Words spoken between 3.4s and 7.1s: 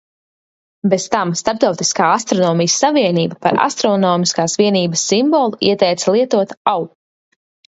par astronomiskās vienības simbolu ieteica lietot "au"."